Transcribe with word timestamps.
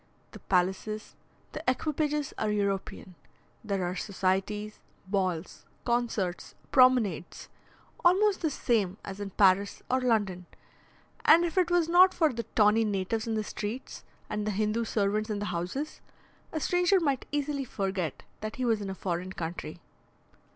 The 0.31 0.39
palaces, 0.39 1.15
the 1.51 1.63
equipages 1.69 2.33
are 2.39 2.49
European; 2.49 3.13
there 3.63 3.85
are 3.85 3.95
societies, 3.95 4.79
balls, 5.05 5.67
concerts, 5.85 6.55
promenades, 6.71 7.49
almost 8.03 8.41
the 8.41 8.49
same 8.49 8.97
as 9.05 9.19
in 9.19 9.29
Paris 9.29 9.83
or 9.91 10.01
London; 10.01 10.47
and 11.23 11.45
if 11.45 11.55
it 11.55 11.69
was 11.69 11.87
not 11.87 12.15
for 12.15 12.33
the 12.33 12.47
tawny 12.55 12.83
natives 12.83 13.27
in 13.27 13.35
the 13.35 13.43
streets, 13.43 14.03
and 14.27 14.47
the 14.47 14.51
Hindoo 14.57 14.85
servants 14.85 15.29
in 15.29 15.37
the 15.37 15.45
houses, 15.53 16.01
a 16.51 16.59
stranger 16.59 16.99
might 16.99 17.27
easily 17.31 17.63
forget 17.63 18.23
that 18.39 18.55
he 18.55 18.65
was 18.65 18.81
in 18.81 18.89
a 18.89 18.95
foreign 18.95 19.31
country. 19.33 19.81